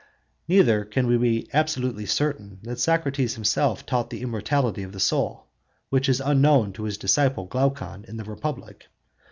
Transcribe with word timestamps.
Neither 0.47 0.83
can 0.83 1.05
we 1.05 1.15
be 1.17 1.47
absolutely 1.53 2.07
certain 2.07 2.57
that 2.63 2.79
Socrates 2.79 3.35
himself 3.35 3.85
taught 3.85 4.09
the 4.09 4.23
immortality 4.23 4.81
of 4.81 4.93
the 4.93 4.99
soul, 4.99 5.45
which 5.91 6.09
is 6.09 6.19
unknown 6.19 6.73
to 6.73 6.85
his 6.85 6.97
disciple 6.97 7.45
Glaucon 7.45 8.05
in 8.07 8.17
the 8.17 8.23
Republic 8.23 8.87
(cp. 8.89 8.99